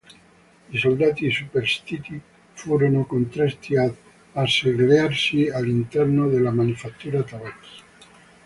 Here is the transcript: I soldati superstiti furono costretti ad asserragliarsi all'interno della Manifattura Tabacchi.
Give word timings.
I 0.71 0.77
soldati 0.79 1.29
superstiti 1.29 2.19
furono 2.53 3.05
costretti 3.05 3.77
ad 3.77 3.93
asserragliarsi 4.33 5.47
all'interno 5.47 6.27
della 6.27 6.49
Manifattura 6.49 7.21
Tabacchi. 7.21 7.69